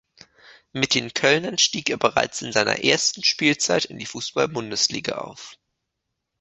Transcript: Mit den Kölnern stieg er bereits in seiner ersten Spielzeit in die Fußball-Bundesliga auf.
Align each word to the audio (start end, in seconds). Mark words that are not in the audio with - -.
Mit 0.73 0.95
den 0.95 1.13
Kölnern 1.13 1.59
stieg 1.59 1.91
er 1.91 1.97
bereits 1.97 2.41
in 2.41 2.51
seiner 2.51 2.83
ersten 2.83 3.23
Spielzeit 3.23 3.85
in 3.85 3.99
die 3.99 4.07
Fußball-Bundesliga 4.07 5.19
auf. 5.19 5.59